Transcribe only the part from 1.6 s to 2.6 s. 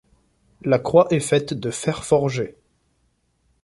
Fer forgé.